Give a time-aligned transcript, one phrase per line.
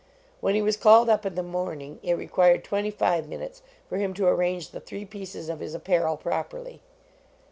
[0.39, 4.15] When he was called up in the morning, it required twenty five minutes for him
[4.15, 6.81] to arrange the three pieces of his apparel properly.